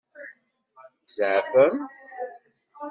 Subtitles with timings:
[1.07, 1.75] Tzeɛfem?